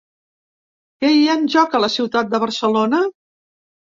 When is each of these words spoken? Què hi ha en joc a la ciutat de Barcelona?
Què 1.03 1.09
hi 1.15 1.19
ha 1.25 1.35
en 1.41 1.43
joc 1.57 1.77
a 1.79 1.83
la 1.83 1.91
ciutat 1.97 2.31
de 2.31 2.39
Barcelona? 2.47 3.03